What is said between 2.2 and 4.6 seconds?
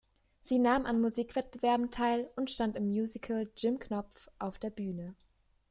und stand im Musical "Jim Knopf" auf